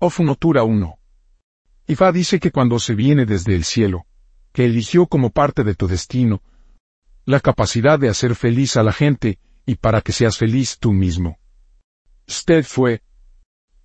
Ofunotura 0.00 0.62
1. 0.62 0.96
Ifa 1.88 2.12
dice 2.12 2.38
que 2.38 2.52
cuando 2.52 2.78
se 2.78 2.94
viene 2.94 3.26
desde 3.26 3.56
el 3.56 3.64
cielo, 3.64 4.06
que 4.52 4.64
eligió 4.64 5.06
como 5.06 5.30
parte 5.30 5.64
de 5.64 5.74
tu 5.74 5.88
destino, 5.88 6.40
la 7.24 7.40
capacidad 7.40 7.98
de 7.98 8.08
hacer 8.08 8.36
feliz 8.36 8.76
a 8.76 8.84
la 8.84 8.92
gente, 8.92 9.40
y 9.66 9.74
para 9.74 10.00
que 10.00 10.12
seas 10.12 10.38
feliz 10.38 10.78
tú 10.78 10.92
mismo. 10.92 11.40
Usted 12.28 12.64
fue 12.64 13.02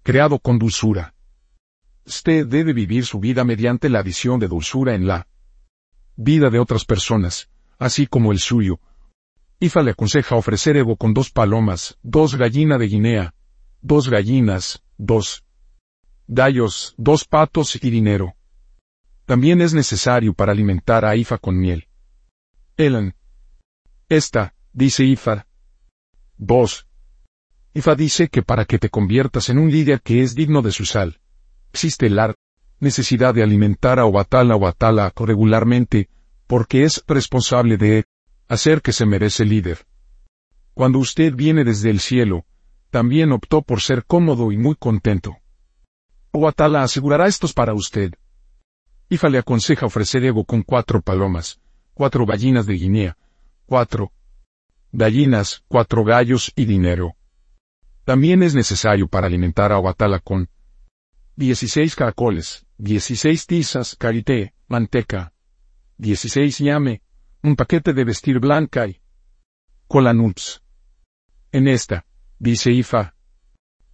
creado 0.03 0.37
con 0.37 0.59
dulzura. 0.59 1.15
Usted 2.05 2.45
debe 2.45 2.73
vivir 2.73 3.07
su 3.07 3.19
vida 3.19 3.43
mediante 3.43 3.89
la 3.89 4.03
visión 4.03 4.39
de 4.39 4.47
dulzura 4.47 4.93
en 4.93 5.07
la 5.07 5.27
vida 6.15 6.51
de 6.51 6.59
otras 6.59 6.85
personas, 6.85 7.49
así 7.79 8.05
como 8.05 8.31
el 8.31 8.37
suyo. 8.37 8.79
Ifa 9.59 9.81
le 9.81 9.91
aconseja 9.91 10.35
ofrecer 10.35 10.77
ego 10.77 10.95
con 10.95 11.15
dos 11.15 11.31
palomas, 11.31 11.97
dos 12.03 12.35
gallinas 12.35 12.77
de 12.77 12.87
Guinea, 12.87 13.33
dos 13.81 14.09
gallinas, 14.09 14.83
dos 14.99 15.43
gallos, 16.27 16.95
dos 16.97 17.25
patos 17.25 17.75
y 17.75 17.89
dinero. 17.89 18.35
También 19.25 19.61
es 19.61 19.73
necesario 19.73 20.33
para 20.33 20.51
alimentar 20.51 21.05
a 21.05 21.15
Ifa 21.15 21.37
con 21.37 21.57
miel. 21.57 21.87
Elan. 22.77 23.15
Esta, 24.09 24.53
dice 24.73 25.03
Ifa. 25.03 25.47
Vos. 26.37 26.87
Ifa 27.73 27.95
dice 27.95 28.27
que 28.27 28.43
para 28.43 28.65
que 28.65 28.79
te 28.79 28.89
conviertas 28.89 29.49
en 29.49 29.57
un 29.57 29.71
líder 29.71 30.01
que 30.01 30.21
es 30.21 30.35
digno 30.35 30.61
de 30.61 30.71
su 30.71 30.85
sal, 30.85 31.19
existe 31.71 32.09
la 32.09 32.35
necesidad 32.79 33.33
de 33.33 33.43
alimentar 33.43 33.99
a 33.99 34.05
Obatala 34.05 34.55
Obatala 34.55 35.11
regularmente, 35.15 36.09
porque 36.47 36.83
es 36.83 37.03
responsable 37.07 37.77
de 37.77 38.05
hacer 38.47 38.81
que 38.81 38.91
se 38.91 39.05
merece 39.05 39.45
líder. 39.45 39.85
Cuando 40.73 40.99
usted 40.99 41.33
viene 41.33 41.63
desde 41.63 41.89
el 41.89 41.99
cielo, 41.99 42.45
también 42.89 43.31
optó 43.31 43.61
por 43.61 43.81
ser 43.81 44.05
cómodo 44.05 44.51
y 44.51 44.57
muy 44.57 44.75
contento. 44.75 45.37
Obatala 46.35 46.81
asegurará 46.81 47.27
estos 47.27 47.53
para 47.53 47.75
usted. 47.75 48.11
Ifa 49.07 49.29
le 49.29 49.37
aconseja 49.37 49.85
ofrecer 49.85 50.25
ego 50.25 50.43
con 50.45 50.63
cuatro 50.63 50.99
palomas, 50.99 51.59
cuatro 51.93 52.25
gallinas 52.25 52.65
de 52.65 52.73
Guinea, 52.73 53.17
cuatro 53.67 54.11
gallinas, 54.91 55.63
cuatro 55.67 56.03
gallos 56.03 56.51
y 56.55 56.65
dinero. 56.65 57.15
También 58.03 58.41
es 58.41 58.55
necesario 58.55 59.07
para 59.07 59.27
alimentar 59.27 59.71
a 59.71 59.77
Obatala 59.77 60.17
con 60.17 60.49
16 61.35 61.95
caracoles, 61.95 62.65
16 62.79 63.45
tizas, 63.45 63.95
carité, 63.95 64.55
manteca, 64.67 65.33
16 65.97 66.57
llame, 66.57 67.03
un 67.43 67.55
paquete 67.55 67.93
de 67.93 68.05
vestir 68.05 68.39
blanca 68.39 68.87
y 68.87 68.99
cola 69.87 70.13
nuts. 70.13 70.63
En 71.51 71.67
esta, 71.67 72.07
dice 72.39 72.71
Ifa. 72.71 73.13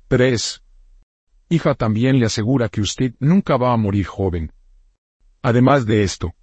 3. 0.07 0.63
Ifa 1.49 1.73
también 1.73 2.19
le 2.19 2.27
asegura 2.27 2.69
que 2.69 2.79
usted 2.79 3.15
nunca 3.19 3.57
va 3.57 3.73
a 3.73 3.77
morir 3.77 4.05
joven. 4.05 4.53
Además 5.41 5.87
de 5.87 6.03
esto, 6.03 6.35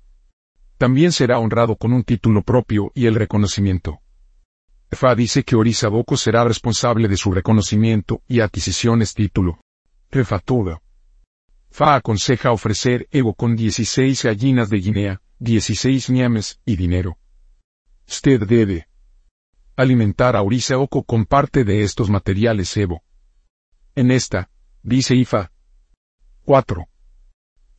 también 0.78 1.12
será 1.12 1.38
honrado 1.38 1.76
con 1.76 1.92
un 1.92 2.02
título 2.02 2.42
propio 2.42 2.90
y 2.92 3.06
el 3.06 3.14
reconocimiento. 3.14 4.00
Fa 4.90 5.14
dice 5.14 5.44
que 5.44 5.54
Orizaboko 5.56 6.16
será 6.16 6.44
responsable 6.44 7.06
de 7.06 7.16
su 7.16 7.30
reconocimiento 7.32 8.22
y 8.26 8.40
adquisiciones 8.40 9.14
título. 9.14 9.60
Refatudo. 10.10 10.82
Fa 11.70 11.94
aconseja 11.94 12.50
ofrecer 12.50 13.06
ego 13.10 13.34
con 13.34 13.54
16 13.54 14.24
gallinas 14.24 14.70
de 14.70 14.78
Guinea, 14.78 15.22
16 15.38 16.10
ñames 16.10 16.60
y 16.64 16.76
dinero. 16.76 17.16
Usted 18.08 18.46
debe 18.46 18.88
alimentar 19.76 20.36
a 20.36 20.42
Orisa 20.42 20.78
Oko 20.78 21.04
con 21.04 21.26
parte 21.26 21.64
de 21.64 21.82
estos 21.82 22.08
materiales 22.08 22.76
Evo. 22.76 23.02
En 23.94 24.10
esta, 24.10 24.48
dice 24.86 25.14
Ifa. 25.14 25.50
4. 26.44 26.86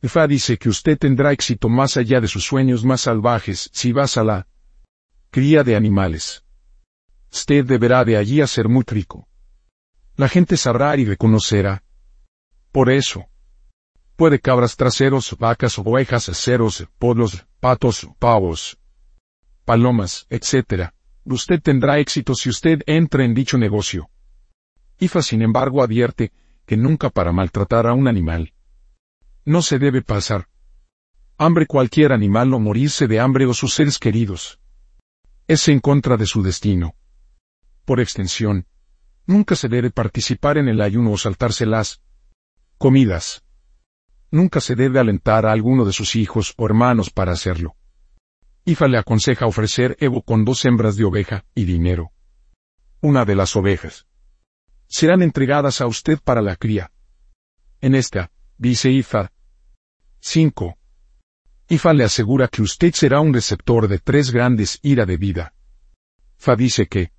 Ifa 0.02 0.26
dice 0.26 0.58
que 0.58 0.68
usted 0.68 0.98
tendrá 0.98 1.32
éxito 1.32 1.68
más 1.68 1.96
allá 1.96 2.20
de 2.20 2.28
sus 2.28 2.44
sueños 2.44 2.84
más 2.84 3.00
salvajes 3.00 3.70
si 3.72 3.92
vas 3.92 4.16
a 4.16 4.24
la 4.24 4.46
cría 5.30 5.64
de 5.64 5.74
animales. 5.74 6.44
Usted 7.32 7.64
deberá 7.64 8.04
de 8.04 8.16
allí 8.16 8.40
hacer 8.40 8.68
muy 8.68 8.84
rico. 8.86 9.26
La 10.16 10.28
gente 10.28 10.56
sabrá 10.56 10.96
y 10.96 11.04
reconocerá. 11.04 11.82
Por 12.72 12.90
eso, 12.90 13.26
Puede 14.16 14.40
cabras 14.40 14.76
traseros, 14.76 15.36
vacas, 15.38 15.78
ovejas, 15.78 16.28
ceros, 16.34 16.88
polos, 16.98 17.46
patos, 17.60 18.08
pavos, 18.18 18.76
palomas, 19.64 20.26
etc. 20.28 20.90
Usted 21.24 21.62
tendrá 21.62 22.00
éxito 22.00 22.34
si 22.34 22.48
usted 22.48 22.82
entra 22.86 23.24
en 23.24 23.32
dicho 23.32 23.56
negocio. 23.58 24.10
IFA 24.98 25.22
sin 25.22 25.42
embargo 25.42 25.84
advierte 25.84 26.32
que 26.68 26.76
nunca 26.76 27.08
para 27.08 27.32
maltratar 27.32 27.86
a 27.86 27.94
un 27.94 28.08
animal. 28.08 28.52
No 29.46 29.62
se 29.62 29.78
debe 29.78 30.02
pasar 30.02 30.48
hambre 31.38 31.66
cualquier 31.66 32.12
animal 32.12 32.52
o 32.52 32.60
morirse 32.60 33.06
de 33.06 33.20
hambre 33.20 33.46
o 33.46 33.54
sus 33.54 33.72
seres 33.72 33.98
queridos. 33.98 34.60
Es 35.46 35.66
en 35.68 35.80
contra 35.80 36.18
de 36.18 36.26
su 36.26 36.42
destino. 36.42 36.94
Por 37.86 38.00
extensión, 38.00 38.66
nunca 39.24 39.56
se 39.56 39.68
debe 39.68 39.90
participar 39.90 40.58
en 40.58 40.68
el 40.68 40.82
ayuno 40.82 41.12
o 41.12 41.16
saltarse 41.16 41.64
las 41.64 42.02
comidas. 42.76 43.42
Nunca 44.30 44.60
se 44.60 44.74
debe 44.74 44.98
alentar 44.98 45.46
a 45.46 45.52
alguno 45.52 45.86
de 45.86 45.92
sus 45.92 46.16
hijos 46.16 46.52
o 46.58 46.66
hermanos 46.66 47.08
para 47.08 47.32
hacerlo. 47.32 47.76
Ifa 48.66 48.88
le 48.88 48.98
aconseja 48.98 49.46
ofrecer 49.46 49.96
Evo 50.00 50.20
con 50.20 50.44
dos 50.44 50.66
hembras 50.66 50.96
de 50.96 51.04
oveja 51.04 51.46
y 51.54 51.64
dinero. 51.64 52.10
Una 53.00 53.24
de 53.24 53.36
las 53.36 53.56
ovejas 53.56 54.07
serán 54.88 55.22
entregadas 55.22 55.80
a 55.80 55.86
usted 55.86 56.18
para 56.22 56.42
la 56.42 56.56
cría. 56.56 56.90
En 57.80 57.94
esta, 57.94 58.32
dice 58.56 58.90
Ifa. 58.90 59.30
5. 60.20 60.76
Ifa 61.68 61.92
le 61.92 62.04
asegura 62.04 62.48
que 62.48 62.62
usted 62.62 62.92
será 62.94 63.20
un 63.20 63.32
receptor 63.32 63.86
de 63.86 63.98
tres 63.98 64.30
grandes 64.32 64.80
ira 64.82 65.06
de 65.06 65.16
vida. 65.16 65.54
Fa 66.36 66.56
dice 66.56 66.86
que 66.86 67.12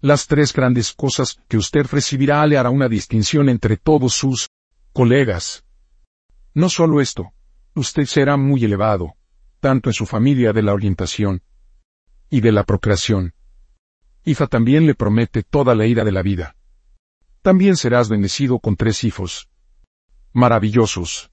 las 0.00 0.26
tres 0.26 0.52
grandes 0.52 0.92
cosas 0.92 1.40
que 1.46 1.56
usted 1.56 1.86
recibirá 1.86 2.46
le 2.46 2.58
hará 2.58 2.70
una 2.70 2.88
distinción 2.88 3.48
entre 3.48 3.76
todos 3.76 4.14
sus 4.14 4.48
colegas. 4.92 5.64
No 6.52 6.68
solo 6.68 7.00
esto, 7.00 7.32
usted 7.74 8.06
será 8.06 8.36
muy 8.36 8.64
elevado, 8.64 9.14
tanto 9.60 9.88
en 9.90 9.94
su 9.94 10.06
familia 10.06 10.52
de 10.52 10.62
la 10.62 10.74
orientación 10.74 11.42
y 12.28 12.40
de 12.40 12.52
la 12.52 12.64
procreación. 12.64 13.34
Ifa 14.24 14.46
también 14.46 14.86
le 14.86 14.94
promete 14.94 15.42
toda 15.42 15.74
la 15.74 15.86
ira 15.86 16.04
de 16.04 16.12
la 16.12 16.22
vida. 16.22 16.56
También 17.42 17.76
serás 17.76 18.08
bendecido 18.08 18.58
con 18.58 18.76
tres 18.76 19.02
hijos. 19.04 19.48
Maravillosos. 20.32 21.30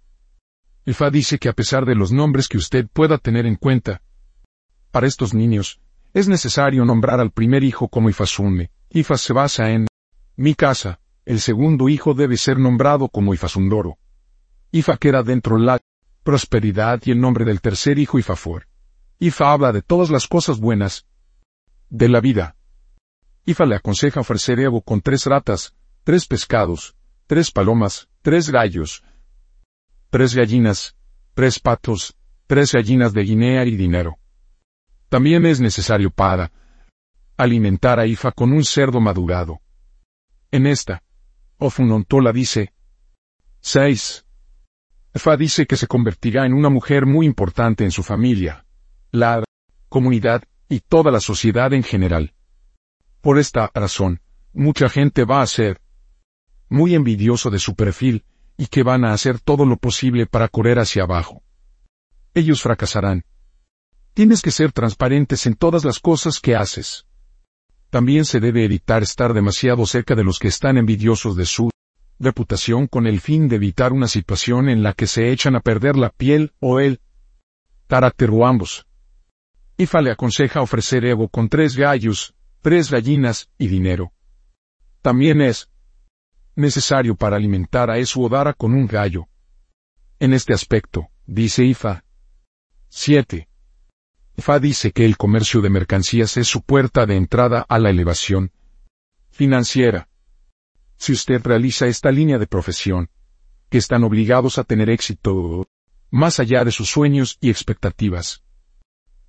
Ifa 0.85 1.09
dice 1.09 1.37
que 1.37 1.49
a 1.49 1.53
pesar 1.53 1.85
de 1.85 1.95
los 1.95 2.13
nombres 2.13 2.47
que 2.47 2.57
usted 2.57 2.87
pueda 2.87 3.17
tener 3.17 3.45
en 3.45 3.55
cuenta, 3.55 4.01
para 4.91 5.05
estos 5.05 5.33
niños, 5.33 5.81
es 6.13 6.29
necesario 6.29 6.85
nombrar 6.85 7.19
al 7.19 7.31
primer 7.31 7.63
hijo 7.63 7.89
como 7.89 8.09
Ifasume. 8.09 8.71
Ifa 8.89 9.17
se 9.17 9.33
basa 9.33 9.71
en 9.71 9.87
mi 10.37 10.55
casa, 10.55 11.01
el 11.25 11.41
segundo 11.41 11.89
hijo 11.89 12.13
debe 12.13 12.37
ser 12.37 12.57
nombrado 12.57 13.09
como 13.09 13.33
Ifasundoro. 13.33 13.97
Ifa 14.71 14.95
queda 14.95 15.23
dentro 15.23 15.57
la 15.57 15.79
prosperidad 16.23 17.01
y 17.03 17.11
el 17.11 17.19
nombre 17.19 17.43
del 17.43 17.59
tercer 17.59 17.99
hijo 17.99 18.17
Ifafor. 18.17 18.67
Ifa 19.19 19.51
habla 19.51 19.73
de 19.73 19.81
todas 19.81 20.09
las 20.09 20.25
cosas 20.25 20.59
buenas 20.59 21.05
de 21.89 22.07
la 22.07 22.21
vida. 22.21 22.55
Ifa 23.45 23.65
le 23.65 23.75
aconseja 23.75 24.21
ofrecer 24.21 24.59
Evo 24.59 24.81
con 24.81 25.01
tres 25.01 25.25
ratas, 25.25 25.73
tres 26.07 26.25
pescados, 26.25 26.95
tres 27.25 27.51
palomas, 27.51 28.07
tres 28.21 28.49
gallos, 28.49 29.03
tres 30.09 30.33
gallinas, 30.33 30.95
tres 31.33 31.59
patos, 31.59 32.15
tres 32.47 32.71
gallinas 32.71 33.11
de 33.11 33.23
Guinea 33.23 33.65
y 33.65 33.75
dinero. 33.75 34.17
También 35.09 35.45
es 35.45 35.59
necesario 35.59 36.09
para 36.09 36.53
alimentar 37.35 37.99
a 37.99 38.05
Ifa 38.05 38.31
con 38.31 38.53
un 38.53 38.63
cerdo 38.63 39.01
madurado. 39.01 39.59
En 40.49 40.65
esta, 40.65 41.03
Ofunontola 41.57 42.31
dice 42.31 42.71
6. 43.59 44.25
Fa 45.13 45.35
dice 45.35 45.65
que 45.65 45.75
se 45.75 45.87
convertirá 45.87 46.45
en 46.45 46.53
una 46.53 46.69
mujer 46.69 47.05
muy 47.05 47.25
importante 47.25 47.83
en 47.83 47.91
su 47.91 48.01
familia, 48.01 48.65
la 49.11 49.43
comunidad 49.89 50.41
y 50.69 50.79
toda 50.79 51.11
la 51.11 51.19
sociedad 51.19 51.73
en 51.73 51.83
general. 51.83 52.33
Por 53.19 53.37
esta 53.37 53.69
razón, 53.73 54.21
mucha 54.53 54.87
gente 54.87 55.25
va 55.25 55.41
a 55.41 55.47
ser 55.47 55.81
muy 56.69 56.95
envidioso 56.95 57.49
de 57.49 57.59
su 57.59 57.75
perfil 57.75 58.25
y 58.57 58.67
que 58.67 58.83
van 58.83 59.05
a 59.05 59.13
hacer 59.13 59.39
todo 59.39 59.65
lo 59.65 59.77
posible 59.77 60.25
para 60.25 60.47
correr 60.47 60.79
hacia 60.79 61.03
abajo. 61.03 61.43
Ellos 62.33 62.61
fracasarán. 62.61 63.25
Tienes 64.13 64.41
que 64.41 64.51
ser 64.51 64.71
transparentes 64.71 65.45
en 65.45 65.53
todas 65.55 65.85
las 65.85 65.99
cosas 65.99 66.39
que 66.39 66.55
haces. 66.55 67.05
También 67.89 68.25
se 68.25 68.39
debe 68.39 68.65
evitar 68.65 69.03
estar 69.03 69.33
demasiado 69.33 69.85
cerca 69.85 70.15
de 70.15 70.23
los 70.23 70.39
que 70.39 70.47
están 70.47 70.77
envidiosos 70.77 71.35
de 71.35 71.45
su 71.45 71.69
reputación 72.19 72.87
con 72.87 73.05
el 73.05 73.21
fin 73.21 73.47
de 73.47 73.57
evitar 73.57 73.93
una 73.93 74.07
situación 74.07 74.69
en 74.69 74.83
la 74.83 74.93
que 74.93 75.07
se 75.07 75.31
echan 75.31 75.55
a 75.55 75.59
perder 75.59 75.95
la 75.95 76.09
piel 76.09 76.53
o 76.59 76.79
el 76.79 76.99
carácter 77.87 78.31
o 78.31 78.45
ambos. 78.45 78.87
Ifa 79.77 80.01
le 80.01 80.11
aconseja 80.11 80.61
ofrecer 80.61 81.05
Evo 81.05 81.29
con 81.29 81.47
tres 81.47 81.77
gallos, 81.77 82.33
tres 82.61 82.89
gallinas 82.89 83.49
y 83.57 83.67
dinero. 83.67 84.11
También 85.01 85.41
es 85.41 85.69
necesario 86.57 87.15
para 87.15 87.37
alimentar 87.37 87.89
a 87.89 87.97
Esu 87.97 88.23
Odara 88.23 88.53
con 88.53 88.73
un 88.73 88.87
gallo. 88.87 89.27
En 90.19 90.33
este 90.33 90.53
aspecto, 90.53 91.07
dice 91.25 91.63
Ifa. 91.63 92.03
7. 92.89 93.47
Ifa 94.35 94.59
dice 94.59 94.91
que 94.91 95.05
el 95.05 95.17
comercio 95.17 95.61
de 95.61 95.69
mercancías 95.69 96.35
es 96.37 96.47
su 96.47 96.63
puerta 96.63 97.05
de 97.05 97.15
entrada 97.15 97.65
a 97.69 97.79
la 97.79 97.89
elevación 97.91 98.51
financiera. 99.29 100.09
Si 100.97 101.13
usted 101.13 101.41
realiza 101.43 101.85
esta 101.85 102.11
línea 102.11 102.39
de 102.39 102.47
profesión, 102.47 103.09
que 103.69 103.77
están 103.77 104.03
obligados 104.03 104.57
a 104.57 104.63
tener 104.63 104.89
éxito 104.89 105.69
más 106.09 106.39
allá 106.39 106.63
de 106.63 106.71
sus 106.71 106.89
sueños 106.89 107.37
y 107.39 107.49
expectativas. 107.49 108.43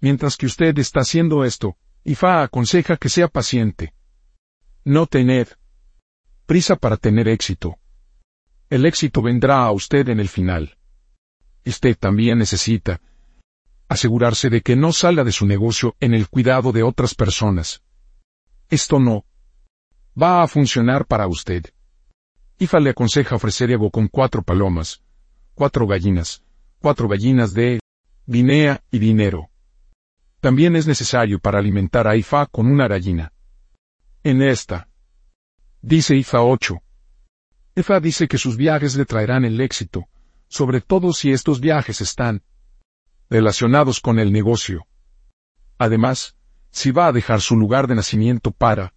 Mientras 0.00 0.36
que 0.36 0.46
usted 0.46 0.78
está 0.78 1.00
haciendo 1.00 1.44
esto, 1.44 1.76
Ifa 2.04 2.42
aconseja 2.42 2.96
que 2.96 3.10
sea 3.10 3.28
paciente. 3.28 3.92
No 4.84 5.06
tened 5.06 5.48
prisa 6.48 6.76
para 6.76 6.96
tener 6.96 7.28
éxito. 7.28 7.76
El 8.70 8.86
éxito 8.86 9.20
vendrá 9.20 9.64
a 9.64 9.70
usted 9.70 10.08
en 10.08 10.18
el 10.18 10.30
final. 10.30 10.78
Usted 11.66 11.94
también 11.94 12.38
necesita 12.38 13.02
asegurarse 13.86 14.48
de 14.48 14.62
que 14.62 14.74
no 14.74 14.94
salga 14.94 15.24
de 15.24 15.32
su 15.32 15.44
negocio 15.44 15.94
en 16.00 16.14
el 16.14 16.26
cuidado 16.26 16.72
de 16.72 16.82
otras 16.82 17.14
personas. 17.14 17.82
Esto 18.70 18.98
no 18.98 19.26
va 20.20 20.42
a 20.42 20.48
funcionar 20.48 21.04
para 21.04 21.26
usted. 21.26 21.66
IFA 22.58 22.80
le 22.80 22.90
aconseja 22.90 23.36
ofrecer 23.36 23.70
Evo 23.70 23.90
con 23.90 24.08
cuatro 24.08 24.42
palomas, 24.42 25.02
cuatro 25.52 25.86
gallinas, 25.86 26.42
cuatro 26.80 27.08
gallinas 27.08 27.52
de 27.52 27.78
Guinea 28.24 28.82
y 28.90 28.98
dinero. 28.98 29.50
También 30.40 30.76
es 30.76 30.86
necesario 30.86 31.40
para 31.40 31.58
alimentar 31.58 32.08
a 32.08 32.16
IFA 32.16 32.46
con 32.46 32.68
una 32.68 32.88
gallina. 32.88 33.34
En 34.24 34.40
esta. 34.40 34.87
Dice 35.82 36.16
IFA 36.16 36.42
8. 36.42 36.82
IFA 37.76 38.00
dice 38.00 38.26
que 38.26 38.36
sus 38.36 38.56
viajes 38.56 38.96
le 38.96 39.04
traerán 39.04 39.44
el 39.44 39.60
éxito, 39.60 40.08
sobre 40.48 40.80
todo 40.80 41.12
si 41.12 41.30
estos 41.30 41.60
viajes 41.60 42.00
están 42.00 42.42
relacionados 43.30 44.00
con 44.00 44.18
el 44.18 44.32
negocio. 44.32 44.86
Además, 45.78 46.36
si 46.72 46.90
va 46.90 47.06
a 47.06 47.12
dejar 47.12 47.40
su 47.40 47.56
lugar 47.56 47.86
de 47.86 47.94
nacimiento 47.94 48.50
para 48.50 48.92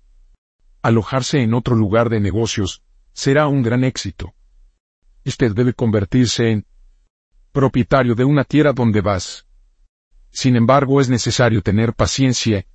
alojarse 0.81 1.41
en 1.41 1.53
otro 1.53 1.75
lugar 1.75 2.09
de 2.09 2.19
negocios, 2.19 2.81
será 3.13 3.47
un 3.47 3.61
gran 3.61 3.83
éxito. 3.83 4.33
Usted 5.23 5.53
debe 5.53 5.73
convertirse 5.73 6.49
en 6.49 6.65
propietario 7.51 8.15
de 8.15 8.23
una 8.23 8.43
tierra 8.43 8.73
donde 8.73 9.01
vas. 9.01 9.45
Sin 10.31 10.55
embargo, 10.55 10.99
es 10.99 11.09
necesario 11.09 11.61
tener 11.61 11.93
paciencia. 11.93 12.65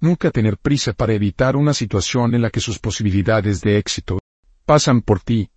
Nunca 0.00 0.30
tener 0.30 0.58
prisa 0.58 0.92
para 0.92 1.12
evitar 1.12 1.56
una 1.56 1.74
situación 1.74 2.34
en 2.34 2.42
la 2.42 2.50
que 2.50 2.60
sus 2.60 2.78
posibilidades 2.78 3.60
de 3.60 3.78
éxito 3.78 4.20
pasan 4.64 5.02
por 5.02 5.20
ti. 5.20 5.50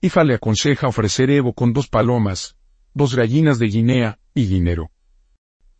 Ifa 0.00 0.22
le 0.22 0.34
aconseja 0.34 0.86
ofrecer 0.86 1.30
Evo 1.30 1.52
con 1.52 1.72
dos 1.72 1.88
palomas, 1.88 2.56
dos 2.94 3.16
gallinas 3.16 3.58
de 3.58 3.66
Guinea 3.66 4.18
y 4.32 4.46
dinero. 4.46 4.90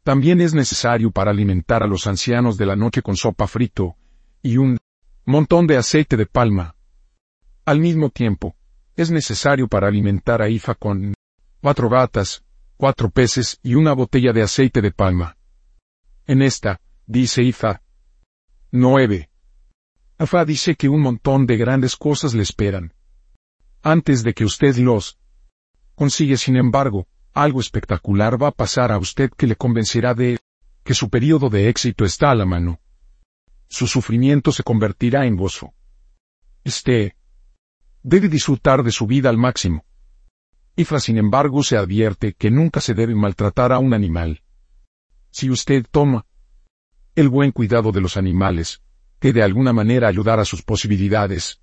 También 0.03 0.41
es 0.41 0.55
necesario 0.55 1.13
para 1.13 1.31
alimentar 1.31 1.85
a 1.85 1.87
los 1.87 2.07
ancianos 2.07 2.57
de 2.57 2.67
la 2.67 2.75
noche 2.75 3.01
con 3.01 3.17
sopa 3.17 3.47
frito 3.47 3.97
y 4.43 4.57
un 4.57 4.79
montón 5.25 5.67
de 5.67 5.77
aceite 5.77 6.17
de 6.17 6.27
palma. 6.27 6.75
Al 7.65 7.79
mismo 7.79 8.11
tiempo, 8.11 8.57
es 8.97 9.13
necesario 9.13 9.69
para 9.69 9.87
alimentar 9.87 10.43
a 10.43 10.49
Ifa 10.49 10.75
con 10.75 11.15
cuatro 11.61 11.89
gatas, 11.89 12.43
cuatro 12.77 13.11
peces 13.11 13.61
y 13.63 13.75
una 13.75 13.93
botella 13.93 14.33
de 14.33 14.43
aceite 14.43 14.81
de 14.81 14.91
palma. 14.91 15.37
En 16.27 16.43
esta, 16.43 16.81
dice 17.09 17.43
Ifa. 17.43 17.83
9. 18.71 19.31
Afa 20.19 20.45
dice 20.45 20.77
que 20.77 20.91
un 20.91 21.01
montón 21.01 21.47
de 21.47 21.57
grandes 21.57 21.97
cosas 21.97 22.35
le 22.35 22.43
esperan. 22.43 22.93
Antes 23.83 24.23
de 24.23 24.35
que 24.35 24.45
usted 24.45 24.77
los 24.77 25.19
consigue, 25.95 26.37
sin 26.37 26.57
embargo, 26.57 27.09
algo 27.33 27.61
espectacular 27.61 28.41
va 28.41 28.49
a 28.49 28.53
pasar 28.53 28.93
a 28.93 28.99
usted 28.99 29.31
que 29.31 29.47
le 29.47 29.57
convencerá 29.57 30.15
de 30.15 30.39
que 30.85 30.93
su 30.93 31.09
periodo 31.09 31.49
de 31.49 31.71
éxito 31.71 32.05
está 32.05 32.31
a 32.31 32.35
la 32.35 32.45
mano. 32.45 32.79
Su 33.69 33.87
sufrimiento 33.87 34.53
se 34.53 34.63
convertirá 34.63 35.25
en 35.25 35.37
gozo. 35.37 35.73
Este 36.63 37.17
debe 38.03 38.29
disfrutar 38.29 38.83
de 38.83 38.93
su 38.93 39.07
vida 39.07 39.31
al 39.31 39.39
máximo. 39.39 39.85
Ifra, 40.77 41.01
sin 41.01 41.17
embargo, 41.17 41.63
se 41.63 41.79
advierte 41.79 42.35
que 42.35 42.51
nunca 42.51 42.81
se 42.81 42.93
debe 42.93 43.15
maltratar 43.15 43.73
a 43.73 43.79
un 43.79 43.95
animal. 43.95 44.43
Si 45.31 45.51
usted 45.51 45.87
toma 45.91 46.28
el 47.19 47.29
buen 47.29 47.51
cuidado 47.51 47.91
de 47.91 48.01
los 48.01 48.17
animales, 48.17 48.81
que 49.19 49.33
de 49.33 49.43
alguna 49.43 49.73
manera 49.73 50.07
ayudar 50.07 50.39
a 50.39 50.45
sus 50.45 50.63
posibilidades 50.63 51.61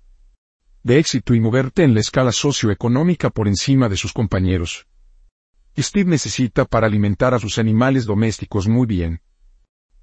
de 0.82 0.98
éxito 0.98 1.34
y 1.34 1.40
moverte 1.40 1.82
en 1.82 1.94
la 1.94 2.00
escala 2.00 2.30
socioeconómica 2.30 3.30
por 3.30 3.48
encima 3.48 3.88
de 3.88 3.96
sus 3.96 4.12
compañeros. 4.12 4.86
Steve 5.78 6.10
necesita 6.10 6.66
para 6.66 6.86
alimentar 6.86 7.32
a 7.32 7.38
sus 7.38 7.56
animales 7.56 8.04
domésticos 8.04 8.68
muy 8.68 8.86
bien. 8.86 9.22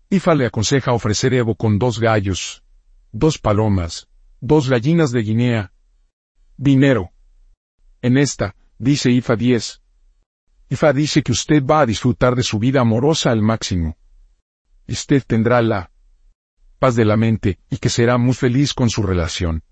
Ifa 0.09 0.33
le 0.33 0.47
aconseja 0.47 0.91
ofrecer 0.91 1.35
Evo 1.35 1.53
con 1.53 1.77
dos 1.77 1.99
gallos, 1.99 2.63
dos 3.11 3.37
palomas, 3.37 4.07
dos 4.41 4.67
gallinas 4.67 5.11
de 5.11 5.21
Guinea. 5.21 5.71
Dinero. 6.57 7.11
En 8.01 8.17
esta, 8.17 8.55
dice 8.79 9.11
Ifa 9.11 9.35
10. 9.35 9.83
Ifa 10.69 10.93
dice 10.93 11.21
que 11.21 11.31
usted 11.31 11.63
va 11.63 11.81
a 11.81 11.85
disfrutar 11.85 12.35
de 12.35 12.41
su 12.41 12.57
vida 12.57 12.81
amorosa 12.81 13.29
al 13.29 13.43
máximo. 13.43 13.97
Usted 14.87 15.23
tendrá 15.25 15.61
la 15.61 15.91
paz 16.79 16.95
de 16.95 17.05
la 17.05 17.17
mente 17.17 17.59
y 17.69 17.77
que 17.77 17.89
será 17.89 18.17
muy 18.17 18.33
feliz 18.33 18.73
con 18.73 18.89
su 18.89 19.03
relación. 19.03 19.63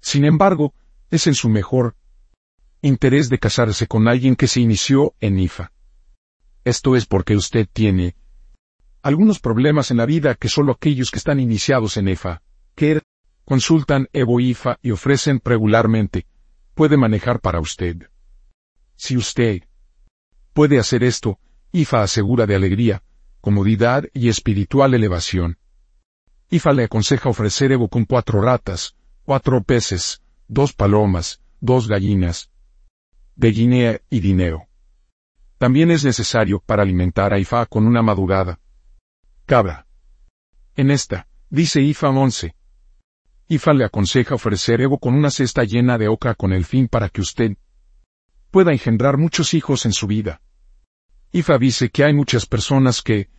Sin 0.00 0.24
embargo, 0.24 0.74
es 1.10 1.26
en 1.26 1.34
su 1.34 1.48
mejor 1.48 1.96
interés 2.80 3.28
de 3.28 3.38
casarse 3.38 3.86
con 3.86 4.08
alguien 4.08 4.34
que 4.34 4.48
se 4.48 4.60
inició 4.60 5.14
en 5.20 5.38
IFA. 5.38 5.72
Esto 6.64 6.96
es 6.96 7.06
porque 7.06 7.36
usted 7.36 7.68
tiene 7.72 8.16
algunos 9.02 9.40
problemas 9.40 9.90
en 9.90 9.96
la 9.96 10.06
vida 10.06 10.36
que 10.36 10.48
solo 10.48 10.72
aquellos 10.72 11.10
que 11.10 11.18
están 11.18 11.40
iniciados 11.40 11.96
en 11.96 12.08
EFA, 12.08 12.40
que 12.76 13.00
consultan 13.44 14.08
Evo 14.12 14.38
IFA 14.38 14.78
y 14.80 14.92
ofrecen 14.92 15.40
regularmente, 15.44 16.26
puede 16.74 16.96
manejar 16.96 17.40
para 17.40 17.60
usted. 17.60 18.08
Si 18.94 19.16
usted 19.16 19.62
puede 20.52 20.78
hacer 20.78 21.02
esto, 21.02 21.40
IFA 21.72 22.02
asegura 22.02 22.46
de 22.46 22.54
alegría, 22.54 23.02
comodidad 23.42 24.04
y 24.14 24.28
espiritual 24.28 24.94
elevación. 24.94 25.58
IFA 26.48 26.72
le 26.74 26.84
aconseja 26.84 27.28
ofrecer 27.28 27.72
Evo 27.72 27.88
con 27.88 28.04
cuatro 28.04 28.40
ratas, 28.40 28.94
cuatro 29.24 29.64
peces, 29.64 30.22
dos 30.46 30.72
palomas, 30.72 31.42
dos 31.60 31.88
gallinas, 31.88 32.50
de 33.34 33.50
Guinea 33.50 34.00
y 34.08 34.20
dinero. 34.20 34.68
También 35.58 35.90
es 35.90 36.04
necesario 36.04 36.60
para 36.64 36.84
alimentar 36.84 37.34
a 37.34 37.40
IFA 37.40 37.66
con 37.66 37.84
una 37.84 38.00
madurada. 38.00 38.60
Cabra. 39.44 39.88
En 40.76 40.92
esta, 40.92 41.26
dice 41.50 41.82
IFA 41.82 42.10
11. 42.10 42.54
IFA 43.48 43.72
le 43.74 43.84
aconseja 43.84 44.36
ofrecer 44.36 44.80
Evo 44.80 44.98
con 44.98 45.14
una 45.14 45.30
cesta 45.30 45.64
llena 45.64 45.98
de 45.98 46.06
oca 46.06 46.36
con 46.36 46.52
el 46.52 46.64
fin 46.64 46.86
para 46.86 47.08
que 47.08 47.20
usted 47.20 47.56
pueda 48.52 48.70
engendrar 48.70 49.18
muchos 49.18 49.52
hijos 49.52 49.84
en 49.84 49.92
su 49.92 50.06
vida. 50.06 50.40
Ifa 51.34 51.56
dice 51.56 51.88
que 51.88 52.04
hay 52.04 52.12
muchas 52.12 52.44
personas 52.44 53.00
que 53.00 53.30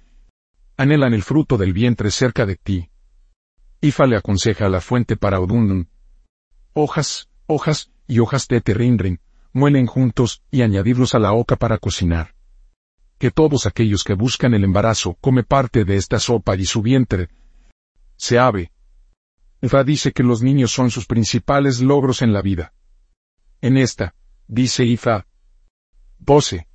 anhelan 0.77 1.13
el 1.13 1.21
fruto 1.21 1.57
del 1.57 1.73
vientre 1.73 2.09
cerca 2.09 2.47
de 2.47 2.55
ti. 2.55 2.89
Ifa 3.81 4.07
le 4.07 4.17
aconseja 4.17 4.65
a 4.65 4.69
la 4.69 4.81
fuente 4.81 5.15
para 5.15 5.39
Odundun. 5.39 5.87
Hojas, 6.73 7.29
hojas 7.45 7.91
y 8.07 8.17
hojas 8.17 8.47
de 8.47 8.61
terrindrin, 8.61 9.19
muelen 9.51 9.85
juntos 9.85 10.41
y 10.49 10.63
añadirlos 10.63 11.13
a 11.13 11.19
la 11.19 11.33
oca 11.33 11.55
para 11.55 11.77
cocinar. 11.77 12.33
Que 13.19 13.29
todos 13.29 13.67
aquellos 13.67 14.03
que 14.03 14.15
buscan 14.15 14.55
el 14.55 14.63
embarazo 14.63 15.15
come 15.21 15.43
parte 15.43 15.85
de 15.85 15.97
esta 15.97 16.17
sopa 16.17 16.55
y 16.55 16.65
su 16.65 16.81
vientre 16.81 17.29
se 18.17 18.39
ave. 18.39 18.71
Ifa 19.61 19.83
dice 19.83 20.13
que 20.13 20.23
los 20.23 20.41
niños 20.41 20.71
son 20.71 20.89
sus 20.89 21.05
principales 21.05 21.79
logros 21.79 22.23
en 22.23 22.33
la 22.33 22.41
vida. 22.41 22.73
En 23.61 23.77
esta, 23.77 24.15
dice 24.47 24.83
Ifa. 24.83 25.27
12. 26.17 26.67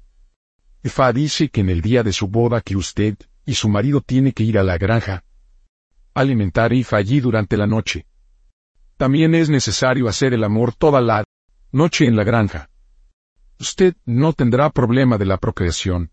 Efa 0.88 1.12
dice 1.12 1.50
que 1.50 1.60
en 1.60 1.68
el 1.68 1.82
día 1.82 2.02
de 2.02 2.14
su 2.14 2.28
boda 2.28 2.62
que 2.62 2.74
usted 2.74 3.14
y 3.44 3.54
su 3.54 3.68
marido 3.68 4.00
tiene 4.00 4.32
que 4.32 4.42
ir 4.42 4.58
a 4.58 4.62
la 4.62 4.78
granja. 4.78 5.22
A 6.14 6.20
alimentar 6.20 6.72
Ifa 6.72 6.96
allí 6.96 7.20
durante 7.20 7.58
la 7.58 7.66
noche. 7.66 8.06
También 8.96 9.34
es 9.34 9.50
necesario 9.50 10.08
hacer 10.08 10.32
el 10.32 10.44
amor 10.44 10.74
toda 10.74 11.02
la 11.02 11.24
noche 11.72 12.06
en 12.06 12.16
la 12.16 12.24
granja. 12.24 12.70
Usted 13.60 13.96
no 14.06 14.32
tendrá 14.32 14.70
problema 14.70 15.18
de 15.18 15.26
la 15.26 15.36
procreación. 15.36 16.10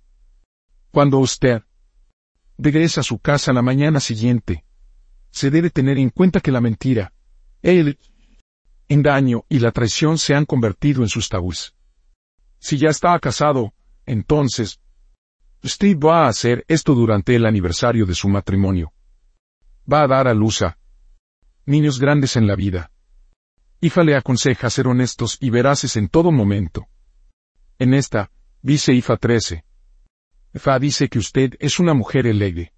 Cuando 0.91 1.19
usted 1.19 1.61
regresa 2.57 2.99
a 2.99 3.03
su 3.03 3.19
casa 3.19 3.53
la 3.53 3.61
mañana 3.61 4.01
siguiente, 4.01 4.65
se 5.31 5.51
debe 5.51 5.69
tener 5.69 5.97
en 5.97 6.09
cuenta 6.09 6.41
que 6.41 6.51
la 6.51 6.59
mentira, 6.59 7.13
el 7.61 7.97
engaño 8.89 9.45
y 9.47 9.59
la 9.59 9.71
traición 9.71 10.17
se 10.17 10.35
han 10.35 10.43
convertido 10.43 11.01
en 11.01 11.07
sus 11.07 11.29
tabús. 11.29 11.73
Si 12.59 12.77
ya 12.77 12.89
está 12.89 13.17
casado, 13.19 13.74
entonces, 14.05 14.79
Steve 15.63 15.99
va 15.99 16.25
a 16.25 16.27
hacer 16.27 16.63
esto 16.67 16.93
durante 16.93 17.35
el 17.35 17.45
aniversario 17.45 18.05
de 18.05 18.13
su 18.13 18.29
matrimonio. 18.29 18.93
Va 19.91 20.03
a 20.03 20.07
dar 20.07 20.27
a 20.27 20.33
luz 20.33 20.61
a 20.61 20.77
niños 21.65 21.99
grandes 21.99 22.35
en 22.35 22.45
la 22.45 22.55
vida. 22.55 22.91
Ifa 23.81 24.03
le 24.03 24.15
aconseja 24.15 24.69
ser 24.69 24.87
honestos 24.87 25.37
y 25.39 25.49
veraces 25.49 25.95
en 25.95 26.07
todo 26.07 26.31
momento. 26.31 26.87
En 27.79 27.93
esta, 27.93 28.31
dice 28.61 28.93
Ifa 28.93 29.17
13. 29.17 29.65
Ifa 30.53 30.79
dice 30.79 31.09
que 31.09 31.19
usted 31.19 31.53
es 31.59 31.79
una 31.79 31.93
mujer 31.93 32.27
alegre. 32.27 32.73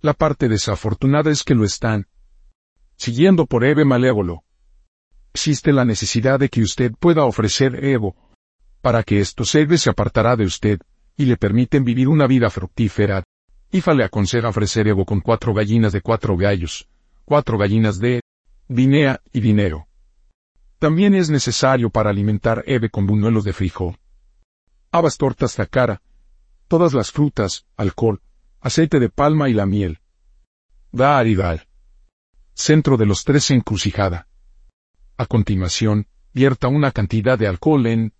La 0.00 0.12
parte 0.12 0.48
desafortunada 0.48 1.30
es 1.30 1.42
que 1.42 1.54
lo 1.54 1.64
están. 1.64 2.06
Siguiendo 2.96 3.46
por 3.46 3.64
Eve 3.64 3.84
malévolo. 3.84 4.44
Existe 5.32 5.72
la 5.72 5.84
necesidad 5.84 6.38
de 6.38 6.48
que 6.48 6.62
usted 6.62 6.92
pueda 6.92 7.24
ofrecer 7.24 7.84
Evo. 7.84 8.14
Para 8.84 9.02
que 9.02 9.18
estos 9.18 9.54
Eve 9.54 9.78
se 9.78 9.88
apartará 9.88 10.36
de 10.36 10.44
usted, 10.44 10.78
y 11.16 11.24
le 11.24 11.38
permiten 11.38 11.84
vivir 11.86 12.06
una 12.06 12.26
vida 12.26 12.50
fructífera. 12.50 13.24
Ifa 13.72 13.94
le 13.94 14.04
aconseja 14.04 14.50
ofrecer 14.50 14.86
Evo 14.86 15.06
con 15.06 15.22
cuatro 15.22 15.54
gallinas 15.54 15.94
de 15.94 16.02
cuatro 16.02 16.36
gallos, 16.36 16.86
cuatro 17.24 17.56
gallinas 17.56 17.98
de 17.98 18.20
Vinea 18.68 19.22
y 19.32 19.40
dinero. 19.40 19.86
También 20.78 21.14
es 21.14 21.30
necesario 21.30 21.88
para 21.88 22.10
alimentar 22.10 22.62
Eve 22.66 22.90
con 22.90 23.06
buñuelos 23.06 23.44
de 23.44 23.54
frijol. 23.54 23.96
Habas 24.92 25.16
tortas 25.16 25.56
tacara, 25.56 26.02
todas 26.68 26.92
las 26.92 27.10
frutas, 27.10 27.64
alcohol, 27.78 28.20
aceite 28.60 29.00
de 29.00 29.08
palma 29.08 29.48
y 29.48 29.54
la 29.54 29.64
miel. 29.64 30.00
Da 30.92 31.16
Aridal. 31.16 31.68
Centro 32.52 32.98
de 32.98 33.06
los 33.06 33.24
tres 33.24 33.50
encrucijada. 33.50 34.28
A 35.16 35.24
continuación, 35.24 36.06
vierta 36.34 36.68
una 36.68 36.90
cantidad 36.90 37.38
de 37.38 37.46
alcohol 37.46 37.86
en 37.86 38.12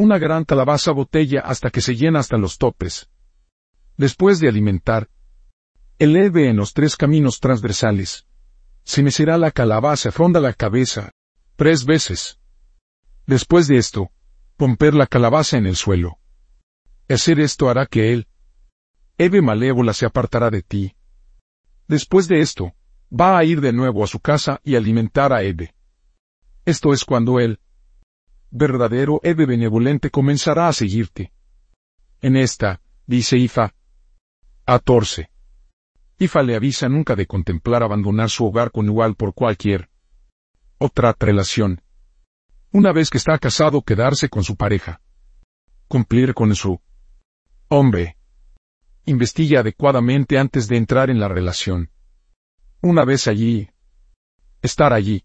una 0.00 0.18
gran 0.18 0.44
calabaza 0.44 0.92
botella 0.92 1.40
hasta 1.40 1.68
que 1.68 1.82
se 1.82 1.94
llena 1.94 2.20
hasta 2.20 2.38
los 2.38 2.56
topes. 2.56 3.10
Después 3.98 4.40
de 4.40 4.48
alimentar, 4.48 5.10
eleve 5.98 6.48
en 6.48 6.56
los 6.56 6.72
tres 6.72 6.96
caminos 6.96 7.38
transversales. 7.38 8.26
Se 8.82 9.02
mecerá 9.02 9.36
la 9.36 9.50
calabaza, 9.50 10.10
fronda 10.10 10.40
la 10.40 10.54
cabeza, 10.54 11.12
tres 11.56 11.84
veces. 11.84 12.38
Después 13.26 13.68
de 13.68 13.76
esto, 13.76 14.10
romper 14.58 14.94
la 14.94 15.06
calabaza 15.06 15.58
en 15.58 15.66
el 15.66 15.76
suelo. 15.76 16.16
Hacer 17.06 17.38
esto 17.38 17.68
hará 17.68 17.84
que 17.84 18.14
él, 18.14 18.26
Eve 19.18 19.42
malévola, 19.42 19.92
se 19.92 20.06
apartará 20.06 20.48
de 20.48 20.62
ti. 20.62 20.94
Después 21.88 22.26
de 22.26 22.40
esto, 22.40 22.72
va 23.12 23.36
a 23.36 23.44
ir 23.44 23.60
de 23.60 23.74
nuevo 23.74 24.02
a 24.02 24.06
su 24.06 24.18
casa 24.18 24.62
y 24.64 24.76
alimentar 24.76 25.34
a 25.34 25.42
Eve. 25.42 25.74
Esto 26.64 26.94
es 26.94 27.04
cuando 27.04 27.38
él, 27.38 27.60
verdadero 28.50 29.20
Eve 29.22 29.46
benevolente, 29.46 30.10
comenzará 30.10 30.68
a 30.68 30.72
seguirte. 30.72 31.32
En 32.20 32.36
esta, 32.36 32.80
dice 33.06 33.36
Ifa, 33.36 33.74
14. 34.64 35.30
Ifa 36.18 36.42
le 36.42 36.54
avisa 36.54 36.88
nunca 36.88 37.16
de 37.16 37.26
contemplar 37.26 37.82
abandonar 37.82 38.28
su 38.28 38.44
hogar 38.44 38.70
con 38.70 38.86
igual 38.86 39.14
por 39.14 39.34
cualquier 39.34 39.88
otra 40.78 41.16
relación. 41.18 41.82
Una 42.72 42.92
vez 42.92 43.10
que 43.10 43.18
está 43.18 43.38
casado, 43.38 43.82
quedarse 43.82 44.28
con 44.28 44.44
su 44.44 44.56
pareja. 44.56 45.00
Cumplir 45.88 46.34
con 46.34 46.54
su 46.54 46.80
hombre. 47.68 48.16
Investigue 49.06 49.58
adecuadamente 49.58 50.38
antes 50.38 50.68
de 50.68 50.76
entrar 50.76 51.10
en 51.10 51.18
la 51.18 51.28
relación. 51.28 51.90
Una 52.80 53.04
vez 53.04 53.26
allí, 53.26 53.70
estar 54.62 54.92
allí. 54.92 55.24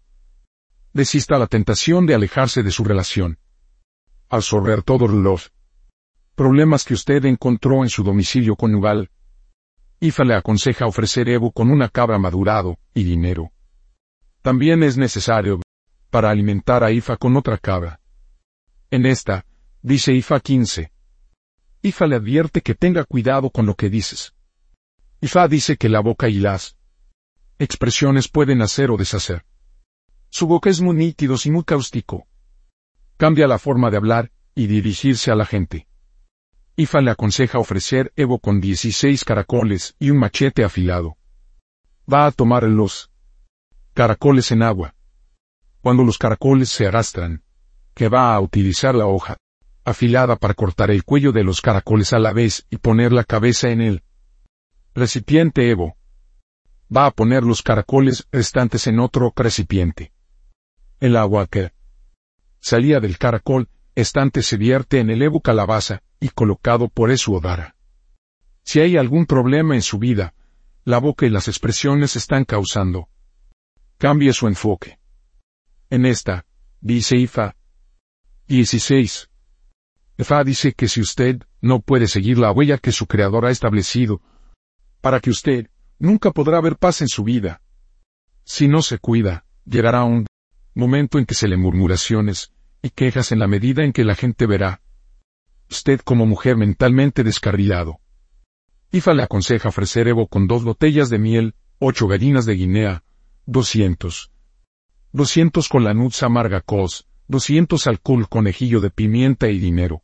Desista 0.96 1.36
la 1.36 1.46
tentación 1.46 2.06
de 2.06 2.14
alejarse 2.14 2.62
de 2.62 2.70
su 2.70 2.82
relación. 2.82 3.38
Absorber 4.30 4.82
todos 4.82 5.10
los 5.10 5.52
problemas 6.34 6.86
que 6.86 6.94
usted 6.94 7.22
encontró 7.26 7.82
en 7.82 7.90
su 7.90 8.02
domicilio 8.02 8.56
conyugal. 8.56 9.10
IFA 10.00 10.24
le 10.24 10.34
aconseja 10.36 10.86
ofrecer 10.86 11.28
Evo 11.28 11.52
con 11.52 11.70
una 11.70 11.90
cabra 11.90 12.18
madurado 12.18 12.78
y 12.94 13.04
dinero. 13.04 13.52
También 14.40 14.82
es 14.82 14.96
necesario 14.96 15.60
para 16.08 16.30
alimentar 16.30 16.82
a 16.82 16.90
Ifa 16.90 17.18
con 17.18 17.36
otra 17.36 17.58
cabra. 17.58 18.00
En 18.90 19.04
esta, 19.04 19.44
dice 19.82 20.14
Ifa 20.14 20.40
15. 20.40 20.92
Ifa 21.82 22.06
le 22.06 22.16
advierte 22.16 22.62
que 22.62 22.74
tenga 22.74 23.04
cuidado 23.04 23.50
con 23.50 23.66
lo 23.66 23.74
que 23.74 23.90
dices. 23.90 24.32
Ifa 25.20 25.46
dice 25.46 25.76
que 25.76 25.90
la 25.90 26.00
boca 26.00 26.30
y 26.30 26.38
las 26.38 26.78
expresiones 27.58 28.28
pueden 28.28 28.62
hacer 28.62 28.90
o 28.90 28.96
deshacer. 28.96 29.44
Su 30.38 30.46
boca 30.46 30.68
es 30.68 30.82
muy 30.82 30.94
nítido 30.94 31.34
y 31.42 31.50
muy 31.50 31.64
cáustico. 31.64 32.26
Cambia 33.16 33.46
la 33.46 33.58
forma 33.58 33.90
de 33.90 33.96
hablar 33.96 34.32
y 34.54 34.66
dirigirse 34.66 35.30
a 35.30 35.34
la 35.34 35.46
gente. 35.46 35.88
Ifa 36.76 37.00
le 37.00 37.10
aconseja 37.10 37.58
ofrecer 37.58 38.12
Evo 38.16 38.38
con 38.38 38.60
16 38.60 39.24
caracoles 39.24 39.96
y 39.98 40.10
un 40.10 40.18
machete 40.18 40.62
afilado. 40.62 41.16
Va 42.06 42.26
a 42.26 42.32
tomar 42.32 42.64
los 42.64 43.10
Caracoles 43.94 44.52
en 44.52 44.62
agua. 44.62 44.94
Cuando 45.80 46.04
los 46.04 46.18
caracoles 46.18 46.68
se 46.68 46.86
arrastran, 46.86 47.42
que 47.94 48.10
va 48.10 48.34
a 48.34 48.40
utilizar 48.40 48.94
la 48.94 49.06
hoja 49.06 49.38
afilada 49.86 50.36
para 50.36 50.52
cortar 50.52 50.90
el 50.90 51.02
cuello 51.02 51.32
de 51.32 51.44
los 51.44 51.62
caracoles 51.62 52.12
a 52.12 52.18
la 52.18 52.34
vez 52.34 52.66
y 52.68 52.76
poner 52.76 53.10
la 53.10 53.24
cabeza 53.24 53.70
en 53.70 53.80
el 53.80 54.02
recipiente 54.94 55.70
Evo. 55.70 55.96
Va 56.94 57.06
a 57.06 57.10
poner 57.10 57.42
los 57.42 57.62
caracoles 57.62 58.28
restantes 58.30 58.86
en 58.86 59.00
otro 59.00 59.32
recipiente. 59.34 60.12
El 60.98 61.16
agua 61.16 61.46
que 61.46 61.72
salía 62.60 63.00
del 63.00 63.18
caracol 63.18 63.68
estante 63.94 64.42
se 64.42 64.56
vierte 64.56 65.00
en 65.00 65.10
el 65.10 65.22
Evo 65.22 65.40
calabaza 65.40 66.02
y 66.20 66.30
colocado 66.30 66.88
por 66.88 67.10
eso 67.10 67.32
odara. 67.32 67.76
Si 68.62 68.80
hay 68.80 68.96
algún 68.96 69.26
problema 69.26 69.74
en 69.74 69.82
su 69.82 69.98
vida, 69.98 70.34
la 70.84 70.98
boca 70.98 71.26
y 71.26 71.30
las 71.30 71.48
expresiones 71.48 72.16
están 72.16 72.44
causando 72.44 73.08
Cambie 73.98 74.32
su 74.34 74.46
enfoque. 74.46 74.98
En 75.88 76.04
esta, 76.04 76.44
dice 76.80 77.16
Ifa. 77.16 77.56
16. 78.46 79.30
Ifa 80.18 80.44
dice 80.44 80.72
que 80.74 80.88
si 80.88 81.00
usted 81.00 81.40
no 81.62 81.80
puede 81.80 82.06
seguir 82.06 82.38
la 82.38 82.52
huella 82.52 82.76
que 82.76 82.92
su 82.92 83.06
creador 83.06 83.46
ha 83.46 83.50
establecido, 83.50 84.20
para 85.00 85.20
que 85.20 85.30
usted 85.30 85.70
nunca 85.98 86.30
podrá 86.30 86.60
ver 86.60 86.76
paz 86.76 87.00
en 87.00 87.08
su 87.08 87.24
vida. 87.24 87.62
Si 88.44 88.68
no 88.68 88.82
se 88.82 88.98
cuida, 88.98 89.46
llegará 89.64 90.04
un 90.04 90.26
momento 90.76 91.18
en 91.18 91.24
que 91.24 91.34
se 91.34 91.48
le 91.48 91.56
murmuraciones 91.56 92.52
y 92.82 92.90
quejas 92.90 93.32
en 93.32 93.38
la 93.38 93.46
medida 93.46 93.82
en 93.82 93.92
que 93.92 94.04
la 94.04 94.14
gente 94.14 94.46
verá. 94.46 94.82
Usted 95.70 96.00
como 96.00 96.26
mujer 96.26 96.56
mentalmente 96.56 97.24
descarrilado. 97.24 97.98
Ifa 98.92 99.14
le 99.14 99.22
aconseja 99.22 99.70
ofrecer 99.70 100.06
Evo 100.06 100.28
con 100.28 100.46
dos 100.46 100.64
botellas 100.64 101.08
de 101.08 101.18
miel, 101.18 101.54
ocho 101.78 102.06
gallinas 102.06 102.44
de 102.44 102.54
Guinea, 102.54 103.04
200. 103.46 104.30
200 105.12 105.68
con 105.70 105.82
la 105.82 105.94
nuts 105.94 106.22
amarga 106.22 106.60
cos, 106.60 107.08
200 107.28 107.86
alcohol 107.86 108.28
conejillo 108.28 108.80
de 108.80 108.90
pimienta 108.90 109.48
y 109.48 109.58
dinero. 109.58 110.02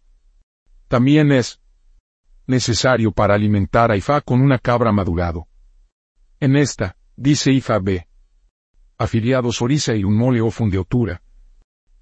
También 0.88 1.32
es 1.32 1.60
necesario 2.46 3.12
para 3.12 3.34
alimentar 3.34 3.92
a 3.92 3.96
Ifa 3.96 4.22
con 4.22 4.40
una 4.40 4.58
cabra 4.58 4.90
madurado. 4.90 5.46
En 6.40 6.56
esta, 6.56 6.96
dice 7.14 7.52
Ifa 7.52 7.78
B. 7.78 8.08
Afiliados 9.02 9.62
Orisa 9.62 9.94
y 9.94 10.04
un 10.04 10.16
mole 10.16 10.40
o 10.40 10.50
fundeotura. 10.50 11.22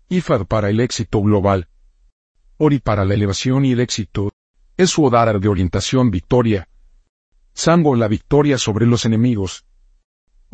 IFAD 0.08 0.46
para 0.46 0.70
el 0.70 0.80
éxito 0.80 1.20
global. 1.20 1.68
Ori 2.58 2.78
para 2.78 3.04
la 3.04 3.14
elevación 3.14 3.64
y 3.64 3.72
el 3.72 3.80
éxito. 3.80 4.32
Es 4.76 4.90
su 4.90 5.04
odar 5.04 5.40
de 5.40 5.48
orientación 5.48 6.10
victoria. 6.10 6.68
Sango 7.54 7.94
la 7.96 8.08
victoria 8.08 8.58
sobre 8.58 8.86
los 8.86 9.04
enemigos 9.04 9.64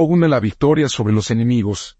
une 0.05 0.29
la 0.29 0.41
victoria 0.41 0.89
sobre 0.89 1.13
los 1.15 1.31
enemigos. 1.31 1.99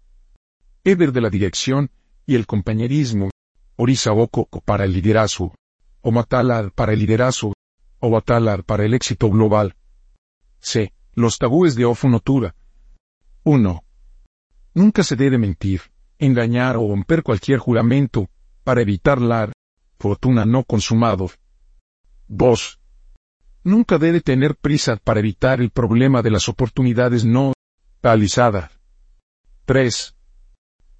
Eber 0.83 1.11
de 1.11 1.21
la 1.21 1.29
dirección 1.29 1.89
y 2.25 2.35
el 2.35 2.45
compañerismo. 2.45 3.31
Orisa 3.75 4.11
para 4.65 4.85
el 4.85 4.93
liderazgo. 4.93 5.55
O 6.01 6.11
Matalad 6.11 6.71
para 6.71 6.93
el 6.93 6.99
liderazgo. 6.99 7.53
O 7.99 8.11
Batalad 8.11 8.63
para 8.63 8.85
el 8.85 8.93
éxito 8.93 9.29
global. 9.29 9.75
C. 10.59 10.93
Los 11.13 11.39
tabúes 11.39 11.75
de 11.75 11.85
Ofunotura. 11.85 12.55
1. 13.43 13.83
Nunca 14.77 15.03
se 15.03 15.15
debe 15.15 15.39
mentir, 15.39 15.81
engañar 16.19 16.77
o 16.77 16.87
romper 16.87 17.23
cualquier 17.23 17.57
juramento, 17.57 18.29
para 18.63 18.79
evitar 18.79 19.19
la 19.19 19.51
fortuna 19.97 20.45
no 20.45 20.63
consumado. 20.65 21.31
2. 22.27 22.79
Nunca 23.63 23.97
debe 23.97 24.21
tener 24.21 24.55
prisa 24.55 24.97
para 24.97 25.19
evitar 25.19 25.61
el 25.61 25.71
problema 25.71 26.21
de 26.21 26.29
las 26.29 26.47
oportunidades 26.47 27.25
no 27.25 27.53
Palizada. 28.01 28.69
3. 29.65 30.15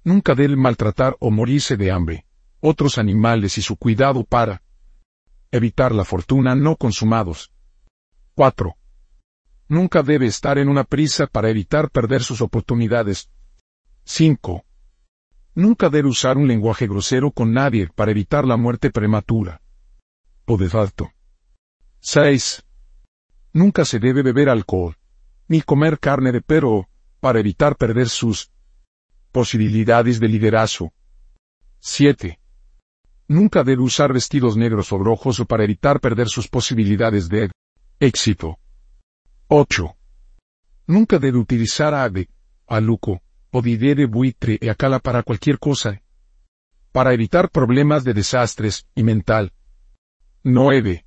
Nunca 0.02 0.34
debe 0.34 0.56
maltratar 0.56 1.16
o 1.20 1.30
morirse 1.30 1.76
de 1.76 1.92
hambre, 1.92 2.26
otros 2.58 2.98
animales 2.98 3.58
y 3.58 3.62
su 3.62 3.76
cuidado 3.76 4.24
para 4.24 4.60
evitar 5.52 5.94
la 5.94 6.04
fortuna 6.04 6.56
no 6.56 6.74
consumados. 6.74 7.52
4. 8.34 8.76
Nunca 9.68 10.02
debe 10.02 10.26
estar 10.26 10.58
en 10.58 10.68
una 10.68 10.82
prisa 10.82 11.28
para 11.28 11.48
evitar 11.48 11.90
perder 11.90 12.24
sus 12.24 12.40
oportunidades. 12.40 13.30
5. 14.08 14.64
Nunca 15.54 15.90
debe 15.90 16.08
usar 16.08 16.38
un 16.38 16.48
lenguaje 16.48 16.86
grosero 16.86 17.30
con 17.30 17.52
nadie 17.52 17.90
para 17.94 18.10
evitar 18.10 18.46
la 18.46 18.56
muerte 18.56 18.90
prematura. 18.90 19.60
O 20.46 20.56
de 20.56 20.70
facto. 20.70 21.12
6. 22.00 22.64
Nunca 23.52 23.84
se 23.84 23.98
debe 23.98 24.22
beber 24.22 24.48
alcohol 24.48 24.96
ni 25.46 25.60
comer 25.60 25.98
carne 25.98 26.32
de 26.32 26.40
perro, 26.40 26.88
para 27.20 27.38
evitar 27.38 27.76
perder 27.76 28.08
sus 28.08 28.50
Posibilidades 29.30 30.18
de 30.20 30.26
liderazgo. 30.26 30.90
7. 31.80 32.40
Nunca 33.28 33.62
debe 33.62 33.82
usar 33.82 34.10
vestidos 34.12 34.56
negros 34.56 34.90
o 34.90 34.98
rojos 34.98 35.44
para 35.46 35.64
evitar 35.64 36.00
perder 36.00 36.28
sus 36.28 36.48
posibilidades 36.48 37.28
de 37.28 37.50
éxito. 38.00 38.58
8. 39.48 39.94
Nunca 40.86 41.18
debe 41.18 41.36
utilizar 41.36 41.92
ave, 41.92 42.30
aluco, 42.66 43.20
o 43.50 43.62
de 43.62 44.06
buitre 44.06 44.58
e 44.60 44.68
acala 44.70 45.00
para 45.00 45.22
cualquier 45.22 45.58
cosa. 45.58 46.00
Para 46.92 47.12
evitar 47.14 47.50
problemas 47.50 48.04
de 48.04 48.14
desastres 48.14 48.86
y 48.94 49.02
mental. 49.02 49.52
9. 50.42 51.04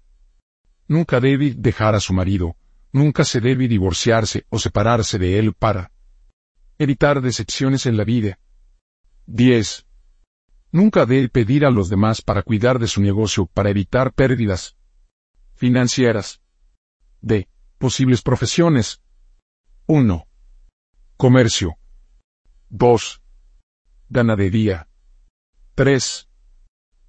Nunca 0.87 1.19
debe 1.19 1.53
dejar 1.55 1.95
a 1.95 1.99
su 1.99 2.13
marido, 2.13 2.55
nunca 2.91 3.23
se 3.23 3.39
debe 3.39 3.67
divorciarse 3.67 4.45
o 4.49 4.59
separarse 4.59 5.17
de 5.17 5.39
él 5.39 5.53
para 5.53 5.91
evitar 6.77 7.21
decepciones 7.21 7.85
en 7.85 7.97
la 7.97 8.03
vida. 8.03 8.39
10. 9.27 9.85
Nunca 10.71 11.05
debe 11.05 11.29
pedir 11.29 11.65
a 11.65 11.71
los 11.71 11.89
demás 11.89 12.21
para 12.21 12.43
cuidar 12.43 12.79
de 12.79 12.87
su 12.87 13.01
negocio 13.01 13.45
para 13.45 13.69
evitar 13.69 14.13
pérdidas 14.13 14.75
financieras. 15.53 16.41
D. 17.21 17.47
Posibles 17.77 18.21
profesiones. 18.21 19.01
1. 19.85 20.27
Comercio. 21.17 21.77
2. 22.73 23.21
Ganadería. 24.07 24.87
3. 25.75 26.29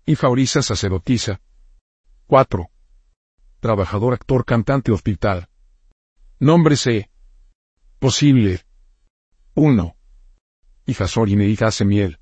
Infauriza 0.07 0.61
sacerdotisa. 0.61 1.41
4. 2.27 2.69
Trabajador, 3.61 4.15
actor, 4.15 4.45
cantante, 4.45 4.91
hospital. 4.91 5.49
Nombre 6.41 6.75
C. 6.75 7.09
Posible. 8.01 8.63
1. 9.55 9.97
y 11.29 11.37
me 11.37 11.47
hija 11.47 11.69
hace 11.69 11.85
miel. 11.85 12.19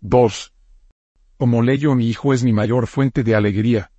2. 0.00 0.54
Como 1.36 1.60
leyo 1.60 1.94
mi 1.94 2.08
hijo 2.08 2.32
es 2.32 2.42
mi 2.42 2.54
mayor 2.54 2.86
fuente 2.86 3.22
de 3.22 3.34
alegría. 3.34 3.92